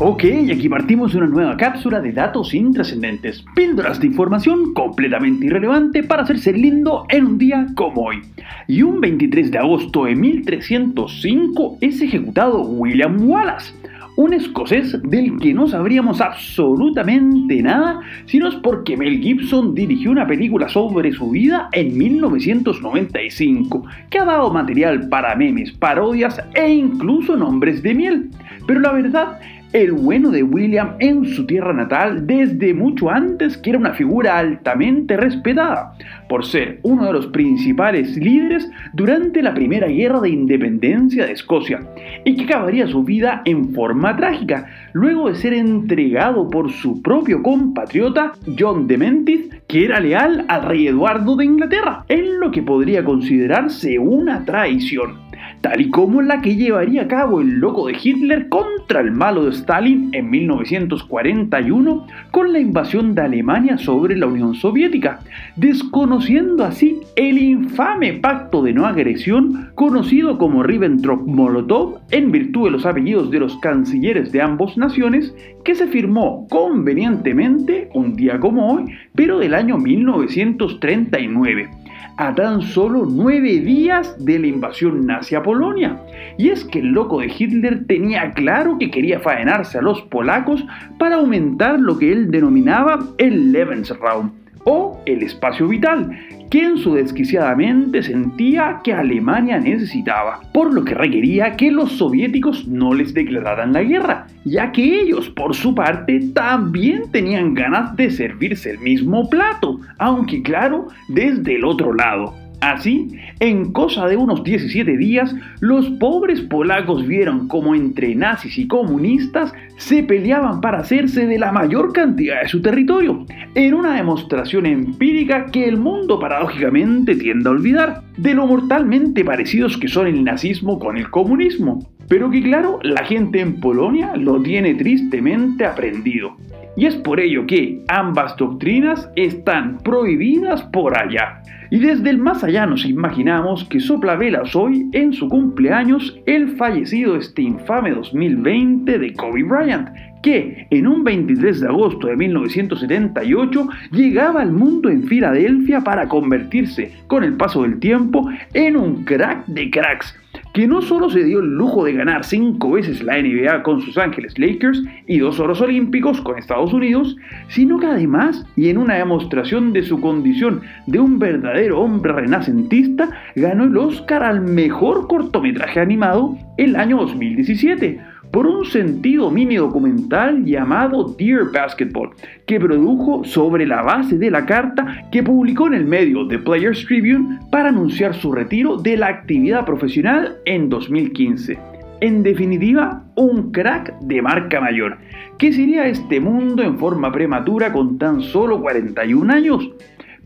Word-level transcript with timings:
Ok, 0.00 0.22
aquí 0.52 0.68
partimos 0.68 1.12
una 1.16 1.26
nueva 1.26 1.56
cápsula 1.56 2.00
de 2.00 2.12
datos 2.12 2.54
intrascendentes, 2.54 3.44
píldoras 3.56 3.98
de 3.98 4.06
información 4.06 4.72
completamente 4.72 5.46
irrelevante 5.46 6.04
para 6.04 6.22
hacerse 6.22 6.52
lindo 6.52 7.04
en 7.08 7.26
un 7.26 7.36
día 7.36 7.66
como 7.74 8.02
hoy. 8.02 8.22
Y 8.68 8.82
un 8.82 9.00
23 9.00 9.50
de 9.50 9.58
agosto 9.58 10.04
de 10.04 10.14
1305 10.14 11.78
es 11.80 12.00
ejecutado 12.00 12.62
William 12.62 13.28
Wallace, 13.28 13.74
un 14.14 14.34
escocés 14.34 15.02
del 15.02 15.36
que 15.40 15.52
no 15.52 15.66
sabríamos 15.66 16.20
absolutamente 16.20 17.60
nada, 17.60 17.98
sino 18.26 18.50
es 18.50 18.54
porque 18.54 18.96
Mel 18.96 19.20
Gibson 19.20 19.74
dirigió 19.74 20.12
una 20.12 20.28
película 20.28 20.68
sobre 20.68 21.10
su 21.10 21.30
vida 21.30 21.70
en 21.72 21.98
1995, 21.98 23.84
que 24.10 24.18
ha 24.20 24.24
dado 24.24 24.52
material 24.52 25.08
para 25.08 25.34
memes, 25.34 25.72
parodias 25.72 26.40
e 26.54 26.68
incluso 26.68 27.36
nombres 27.36 27.82
de 27.82 27.94
miel. 27.94 28.30
Pero 28.64 28.80
la 28.80 28.92
verdad 28.92 29.40
el 29.72 29.92
bueno 29.92 30.30
de 30.30 30.42
William 30.42 30.94
en 30.98 31.26
su 31.26 31.46
tierra 31.46 31.72
natal 31.72 32.26
desde 32.26 32.72
mucho 32.72 33.10
antes 33.10 33.56
que 33.58 33.70
era 33.70 33.78
una 33.78 33.92
figura 33.92 34.38
altamente 34.38 35.16
respetada, 35.16 35.94
por 36.28 36.44
ser 36.44 36.80
uno 36.82 37.06
de 37.06 37.12
los 37.12 37.26
principales 37.28 38.16
líderes 38.16 38.70
durante 38.92 39.42
la 39.42 39.54
Primera 39.54 39.88
Guerra 39.88 40.20
de 40.20 40.30
Independencia 40.30 41.26
de 41.26 41.32
Escocia, 41.32 41.80
y 42.24 42.36
que 42.36 42.44
acabaría 42.44 42.86
su 42.86 43.04
vida 43.04 43.42
en 43.44 43.74
forma 43.74 44.16
trágica, 44.16 44.66
luego 44.92 45.28
de 45.28 45.34
ser 45.34 45.52
entregado 45.52 46.48
por 46.48 46.70
su 46.72 47.02
propio 47.02 47.42
compatriota 47.42 48.32
John 48.58 48.86
de 48.86 48.98
Menteith, 48.98 49.54
que 49.66 49.84
era 49.84 50.00
leal 50.00 50.44
al 50.48 50.62
rey 50.62 50.88
Eduardo 50.88 51.36
de 51.36 51.44
Inglaterra, 51.44 52.04
en 52.08 52.40
lo 52.40 52.50
que 52.50 52.62
podría 52.62 53.04
considerarse 53.04 53.98
una 53.98 54.44
traición 54.44 55.27
tal 55.60 55.80
y 55.80 55.90
como 55.90 56.22
la 56.22 56.40
que 56.40 56.56
llevaría 56.56 57.02
a 57.02 57.08
cabo 57.08 57.40
el 57.40 57.58
loco 57.58 57.86
de 57.86 57.96
Hitler 58.02 58.48
contra 58.48 59.00
el 59.00 59.10
malo 59.10 59.44
de 59.44 59.50
Stalin 59.50 60.10
en 60.12 60.30
1941 60.30 62.06
con 62.30 62.52
la 62.52 62.58
invasión 62.58 63.14
de 63.14 63.22
Alemania 63.22 63.78
sobre 63.78 64.16
la 64.16 64.26
Unión 64.26 64.54
Soviética, 64.54 65.20
desconociendo 65.56 66.64
así 66.64 67.00
el 67.16 67.38
infame 67.38 68.14
pacto 68.14 68.62
de 68.62 68.72
no 68.72 68.86
agresión 68.86 69.70
conocido 69.74 70.38
como 70.38 70.62
Ribbentrop-Molotov 70.62 72.00
en 72.10 72.30
virtud 72.30 72.64
de 72.66 72.70
los 72.72 72.86
apellidos 72.86 73.30
de 73.30 73.40
los 73.40 73.56
cancilleres 73.58 74.32
de 74.32 74.42
ambas 74.42 74.76
naciones 74.76 75.34
que 75.64 75.74
se 75.74 75.86
firmó 75.86 76.46
convenientemente 76.48 77.90
un 77.94 78.14
día 78.14 78.38
como 78.40 78.72
hoy, 78.72 78.84
pero 79.14 79.38
del 79.38 79.54
año 79.54 79.78
1939 79.78 81.68
a 82.16 82.34
tan 82.34 82.62
solo 82.62 83.06
nueve 83.08 83.60
días 83.60 84.16
de 84.24 84.38
la 84.38 84.46
invasión 84.46 85.06
nazi 85.06 85.34
a 85.34 85.42
Polonia. 85.42 86.00
Y 86.36 86.48
es 86.48 86.64
que 86.64 86.80
el 86.80 86.88
loco 86.88 87.20
de 87.20 87.32
Hitler 87.36 87.86
tenía 87.86 88.32
claro 88.32 88.76
que 88.78 88.90
quería 88.90 89.20
faenarse 89.20 89.78
a 89.78 89.82
los 89.82 90.02
polacos 90.02 90.64
para 90.98 91.16
aumentar 91.16 91.78
lo 91.78 91.98
que 91.98 92.12
él 92.12 92.30
denominaba 92.30 92.98
el 93.18 93.52
Lebensraum, 93.52 94.32
o 94.64 95.00
el 95.06 95.22
espacio 95.22 95.68
vital, 95.68 96.10
que 96.50 96.62
en 96.64 96.78
su 96.78 96.94
desquiciadamente 96.94 98.02
sentía 98.02 98.80
que 98.82 98.92
Alemania 98.92 99.58
necesitaba, 99.58 100.40
por 100.52 100.72
lo 100.72 100.84
que 100.84 100.94
requería 100.94 101.56
que 101.56 101.70
los 101.70 101.92
soviéticos 101.92 102.66
no 102.66 102.94
les 102.94 103.12
declararan 103.12 103.72
la 103.72 103.82
guerra, 103.82 104.26
ya 104.44 104.72
que 104.72 105.00
ellos 105.00 105.28
por 105.30 105.54
su 105.54 105.74
parte 105.74 106.20
también 106.32 107.10
tenían 107.10 107.54
ganas 107.54 107.94
de 107.96 108.10
servirse 108.10 108.70
el 108.70 108.78
mismo 108.78 109.28
plato, 109.28 109.80
aunque 109.98 110.42
claro, 110.42 110.88
desde 111.08 111.56
el 111.56 111.64
otro 111.64 111.92
lado. 111.92 112.34
Así, 112.60 113.08
en 113.38 113.72
cosa 113.72 114.06
de 114.08 114.16
unos 114.16 114.42
17 114.42 114.96
días, 114.96 115.34
los 115.60 115.88
pobres 115.90 116.40
polacos 116.40 117.06
vieron 117.06 117.46
como 117.46 117.74
entre 117.74 118.14
nazis 118.16 118.58
y 118.58 118.66
comunistas 118.66 119.52
se 119.76 120.02
peleaban 120.02 120.60
para 120.60 120.80
hacerse 120.80 121.26
de 121.26 121.38
la 121.38 121.52
mayor 121.52 121.92
cantidad 121.92 122.42
de 122.42 122.48
su 122.48 122.60
territorio, 122.60 123.24
en 123.54 123.74
una 123.74 123.94
demostración 123.94 124.66
empírica 124.66 125.46
que 125.46 125.68
el 125.68 125.76
mundo 125.76 126.18
paradójicamente 126.18 127.14
tiende 127.14 127.48
a 127.48 127.52
olvidar, 127.52 128.02
de 128.16 128.34
lo 128.34 128.46
mortalmente 128.46 129.24
parecidos 129.24 129.76
que 129.76 129.86
son 129.86 130.08
el 130.08 130.24
nazismo 130.24 130.80
con 130.80 130.96
el 130.96 131.10
comunismo, 131.10 131.86
pero 132.08 132.28
que 132.30 132.42
claro, 132.42 132.80
la 132.82 133.04
gente 133.04 133.40
en 133.40 133.60
Polonia 133.60 134.16
lo 134.16 134.42
tiene 134.42 134.74
tristemente 134.74 135.64
aprendido. 135.64 136.36
Y 136.78 136.86
es 136.86 136.94
por 136.94 137.18
ello 137.18 137.44
que 137.44 137.82
ambas 137.88 138.36
doctrinas 138.36 139.10
están 139.16 139.78
prohibidas 139.78 140.62
por 140.62 140.96
allá. 140.96 141.42
Y 141.70 141.80
desde 141.80 142.08
el 142.10 142.18
más 142.18 142.44
allá 142.44 142.66
nos 142.66 142.84
imaginamos 142.84 143.64
que 143.64 143.80
sopla 143.80 144.14
velas 144.14 144.54
hoy 144.54 144.88
en 144.92 145.12
su 145.12 145.28
cumpleaños 145.28 146.16
el 146.24 146.50
fallecido 146.50 147.16
este 147.16 147.42
infame 147.42 147.90
2020 147.90 148.96
de 148.96 149.12
Kobe 149.12 149.42
Bryant, 149.42 149.88
que 150.22 150.68
en 150.70 150.86
un 150.86 151.02
23 151.02 151.62
de 151.62 151.66
agosto 151.66 152.06
de 152.06 152.16
1978 152.16 153.68
llegaba 153.90 154.40
al 154.40 154.52
mundo 154.52 154.88
en 154.88 155.02
Filadelfia 155.02 155.80
para 155.80 156.06
convertirse, 156.06 156.92
con 157.08 157.24
el 157.24 157.32
paso 157.32 157.62
del 157.62 157.80
tiempo, 157.80 158.30
en 158.54 158.76
un 158.76 159.02
crack 159.02 159.46
de 159.46 159.68
cracks 159.68 160.16
que 160.58 160.66
no 160.66 160.82
solo 160.82 161.08
se 161.08 161.22
dio 161.22 161.38
el 161.38 161.54
lujo 161.54 161.84
de 161.84 161.92
ganar 161.92 162.24
cinco 162.24 162.72
veces 162.72 163.00
la 163.04 163.16
NBA 163.16 163.62
con 163.62 163.80
sus 163.80 163.96
Ángeles 163.96 164.36
Lakers 164.40 164.82
y 165.06 165.20
dos 165.20 165.38
oros 165.38 165.60
olímpicos 165.60 166.20
con 166.20 166.36
Estados 166.36 166.72
Unidos, 166.72 167.16
sino 167.46 167.78
que 167.78 167.86
además, 167.86 168.44
y 168.56 168.68
en 168.68 168.78
una 168.78 168.96
demostración 168.96 169.72
de 169.72 169.84
su 169.84 170.00
condición 170.00 170.62
de 170.88 170.98
un 170.98 171.20
verdadero 171.20 171.80
hombre 171.80 172.12
renacentista, 172.12 173.08
ganó 173.36 173.66
el 173.66 173.76
Oscar 173.76 174.24
al 174.24 174.40
mejor 174.40 175.06
cortometraje 175.06 175.78
animado 175.78 176.36
el 176.56 176.74
año 176.74 176.96
2017 176.96 178.00
por 178.38 178.46
un 178.46 178.64
sentido 178.66 179.32
mini 179.32 179.56
documental 179.56 180.44
llamado 180.44 181.16
Dear 181.18 181.50
Basketball, 181.52 182.10
que 182.46 182.60
produjo 182.60 183.24
sobre 183.24 183.66
la 183.66 183.82
base 183.82 184.16
de 184.16 184.30
la 184.30 184.46
carta 184.46 185.08
que 185.10 185.24
publicó 185.24 185.66
en 185.66 185.74
el 185.74 185.84
medio 185.84 186.28
The 186.28 186.38
Players 186.38 186.86
Tribune 186.86 187.40
para 187.50 187.70
anunciar 187.70 188.14
su 188.14 188.30
retiro 188.30 188.76
de 188.76 188.96
la 188.96 189.08
actividad 189.08 189.66
profesional 189.66 190.36
en 190.44 190.68
2015. 190.68 191.58
En 192.00 192.22
definitiva, 192.22 193.02
un 193.16 193.50
crack 193.50 193.98
de 194.02 194.22
marca 194.22 194.60
mayor, 194.60 194.98
que 195.36 195.52
sería 195.52 195.88
este 195.88 196.20
mundo 196.20 196.62
en 196.62 196.78
forma 196.78 197.10
prematura 197.10 197.72
con 197.72 197.98
tan 197.98 198.20
solo 198.20 198.60
41 198.60 199.32
años 199.32 199.68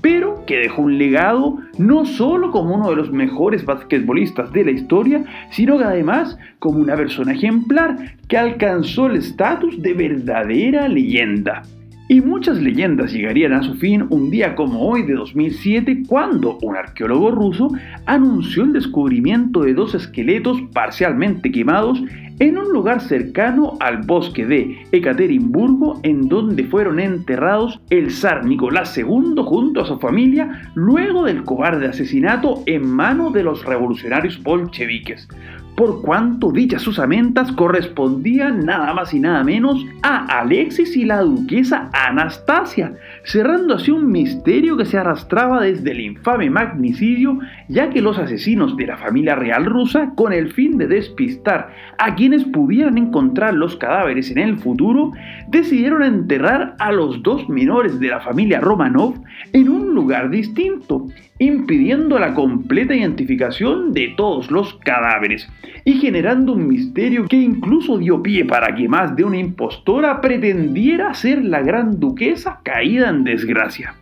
pero 0.02 0.44
que 0.46 0.58
dejó 0.58 0.82
un 0.82 0.98
legado 0.98 1.58
no 1.78 2.04
solo 2.04 2.50
como 2.50 2.74
uno 2.74 2.90
de 2.90 2.96
los 2.96 3.10
mejores 3.10 3.64
basquetbolistas 3.64 4.52
de 4.52 4.64
la 4.64 4.72
historia, 4.72 5.24
sino 5.50 5.78
que 5.78 5.84
además 5.84 6.36
como 6.58 6.80
una 6.80 6.96
persona 6.96 7.32
ejemplar 7.32 8.16
que 8.28 8.36
alcanzó 8.36 9.06
el 9.06 9.16
estatus 9.16 9.80
de 9.80 9.94
verdadera 9.94 10.88
leyenda. 10.88 11.62
Y 12.08 12.20
muchas 12.20 12.60
leyendas 12.60 13.12
llegarían 13.12 13.52
a 13.52 13.62
su 13.62 13.74
fin 13.74 14.06
un 14.10 14.30
día 14.30 14.54
como 14.54 14.80
hoy 14.80 15.02
de 15.02 15.14
2007 15.14 16.02
cuando 16.08 16.58
un 16.60 16.76
arqueólogo 16.76 17.30
ruso 17.30 17.70
anunció 18.06 18.64
el 18.64 18.72
descubrimiento 18.72 19.62
de 19.62 19.74
dos 19.74 19.94
esqueletos 19.94 20.60
parcialmente 20.72 21.50
quemados 21.50 22.02
en 22.38 22.58
un 22.58 22.72
lugar 22.72 23.00
cercano 23.00 23.76
al 23.78 23.98
bosque 23.98 24.44
de 24.44 24.84
Ekaterimburgo 24.90 26.00
en 26.02 26.28
donde 26.28 26.64
fueron 26.64 26.98
enterrados 26.98 27.80
el 27.90 28.10
zar 28.10 28.44
Nicolás 28.44 28.98
II 28.98 29.34
junto 29.44 29.82
a 29.82 29.86
su 29.86 29.98
familia 30.00 30.72
luego 30.74 31.24
del 31.24 31.44
cobarde 31.44 31.86
asesinato 31.86 32.62
en 32.66 32.84
mano 32.88 33.30
de 33.30 33.44
los 33.44 33.64
revolucionarios 33.64 34.42
bolcheviques 34.42 35.28
por 35.76 36.02
cuanto 36.02 36.52
dichas 36.52 36.86
usamentas 36.86 37.50
correspondían 37.52 38.64
nada 38.66 38.92
más 38.92 39.14
y 39.14 39.20
nada 39.20 39.42
menos 39.42 39.84
a 40.02 40.40
Alexis 40.40 40.96
y 40.96 41.04
la 41.04 41.22
duquesa 41.22 41.90
Anastasia, 41.92 42.94
cerrando 43.24 43.74
así 43.74 43.90
un 43.90 44.12
misterio 44.12 44.76
que 44.76 44.84
se 44.84 44.98
arrastraba 44.98 45.62
desde 45.62 45.92
el 45.92 46.00
infame 46.00 46.50
magnicidio, 46.50 47.38
ya 47.68 47.90
que 47.90 48.02
los 48.02 48.18
asesinos 48.18 48.76
de 48.76 48.86
la 48.86 48.98
familia 48.98 49.34
real 49.34 49.64
rusa, 49.64 50.12
con 50.14 50.32
el 50.32 50.52
fin 50.52 50.76
de 50.76 50.86
despistar 50.86 51.70
a 51.98 52.14
quienes 52.14 52.44
pudieran 52.44 52.98
encontrar 52.98 53.54
los 53.54 53.76
cadáveres 53.76 54.30
en 54.30 54.38
el 54.38 54.58
futuro, 54.58 55.12
decidieron 55.48 56.02
enterrar 56.02 56.76
a 56.78 56.92
los 56.92 57.22
dos 57.22 57.48
menores 57.48 57.98
de 57.98 58.08
la 58.08 58.20
familia 58.20 58.60
Romanov 58.60 59.14
en 59.52 59.68
un 59.68 59.94
lugar 59.94 60.30
distinto, 60.30 61.06
impidiendo 61.38 62.18
la 62.18 62.34
completa 62.34 62.94
identificación 62.94 63.92
de 63.92 64.12
todos 64.16 64.50
los 64.50 64.74
cadáveres 64.84 65.48
y 65.84 65.94
generando 65.94 66.52
un 66.52 66.68
misterio 66.68 67.26
que 67.26 67.36
incluso 67.36 67.98
dio 67.98 68.22
pie 68.22 68.44
para 68.44 68.74
que 68.74 68.88
más 68.88 69.14
de 69.16 69.24
una 69.24 69.38
impostora 69.38 70.20
pretendiera 70.20 71.14
ser 71.14 71.44
la 71.44 71.62
gran 71.62 71.98
duquesa 71.98 72.60
caída 72.62 73.08
en 73.08 73.24
desgracia. 73.24 73.94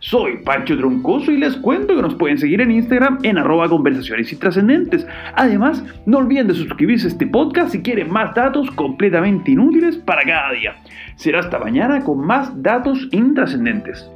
Soy 0.00 0.38
Pancho 0.38 0.76
Troncoso 0.76 1.30
y 1.30 1.38
les 1.38 1.54
cuento 1.56 1.94
que 1.94 2.02
nos 2.02 2.16
pueden 2.16 2.36
seguir 2.36 2.60
en 2.60 2.72
Instagram 2.72 3.20
en 3.22 3.38
arroba 3.38 3.68
conversaciones. 3.68 4.36
Además, 5.36 5.84
no 6.06 6.18
olviden 6.18 6.48
de 6.48 6.54
suscribirse 6.54 7.06
a 7.06 7.10
este 7.10 7.26
podcast 7.28 7.70
si 7.70 7.82
quieren 7.82 8.10
más 8.10 8.34
datos 8.34 8.68
completamente 8.72 9.52
inútiles 9.52 9.96
para 9.96 10.24
cada 10.24 10.52
día. 10.52 10.74
Será 11.14 11.38
hasta 11.38 11.60
mañana 11.60 12.02
con 12.02 12.18
más 12.18 12.60
datos 12.60 13.08
intrascendentes. 13.12 14.10